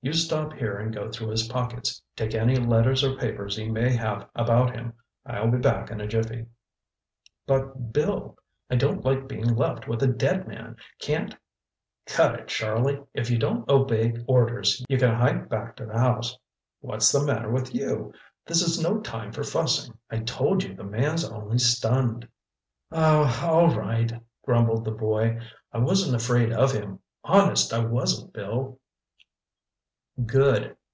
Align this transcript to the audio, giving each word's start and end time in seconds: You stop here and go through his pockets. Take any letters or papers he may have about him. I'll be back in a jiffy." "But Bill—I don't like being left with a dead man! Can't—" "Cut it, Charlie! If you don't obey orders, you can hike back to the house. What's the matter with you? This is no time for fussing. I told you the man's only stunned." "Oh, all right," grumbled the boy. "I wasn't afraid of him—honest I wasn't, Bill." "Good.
You 0.00 0.12
stop 0.12 0.52
here 0.52 0.78
and 0.78 0.94
go 0.94 1.10
through 1.10 1.30
his 1.30 1.48
pockets. 1.48 2.00
Take 2.14 2.32
any 2.32 2.54
letters 2.54 3.02
or 3.02 3.16
papers 3.16 3.56
he 3.56 3.68
may 3.68 3.92
have 3.96 4.28
about 4.36 4.72
him. 4.76 4.92
I'll 5.26 5.50
be 5.50 5.58
back 5.58 5.90
in 5.90 6.00
a 6.00 6.06
jiffy." 6.06 6.46
"But 7.48 7.92
Bill—I 7.92 8.76
don't 8.76 9.04
like 9.04 9.26
being 9.26 9.56
left 9.56 9.88
with 9.88 10.00
a 10.04 10.06
dead 10.06 10.46
man! 10.46 10.76
Can't—" 11.00 11.34
"Cut 12.06 12.38
it, 12.38 12.46
Charlie! 12.46 13.02
If 13.12 13.28
you 13.28 13.38
don't 13.40 13.68
obey 13.68 14.14
orders, 14.28 14.84
you 14.88 14.98
can 14.98 15.16
hike 15.16 15.48
back 15.48 15.74
to 15.78 15.86
the 15.86 15.98
house. 15.98 16.38
What's 16.78 17.10
the 17.10 17.24
matter 17.24 17.50
with 17.50 17.74
you? 17.74 18.12
This 18.46 18.62
is 18.62 18.80
no 18.80 19.00
time 19.00 19.32
for 19.32 19.42
fussing. 19.42 19.98
I 20.08 20.20
told 20.20 20.62
you 20.62 20.76
the 20.76 20.84
man's 20.84 21.24
only 21.28 21.58
stunned." 21.58 22.28
"Oh, 22.92 23.40
all 23.44 23.74
right," 23.76 24.12
grumbled 24.44 24.84
the 24.84 24.92
boy. 24.92 25.40
"I 25.72 25.78
wasn't 25.78 26.14
afraid 26.14 26.52
of 26.52 26.70
him—honest 26.70 27.72
I 27.72 27.80
wasn't, 27.84 28.32
Bill." 28.32 28.78
"Good. 30.26 30.76